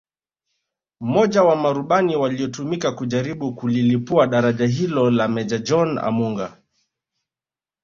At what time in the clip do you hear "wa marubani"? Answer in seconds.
1.43-2.15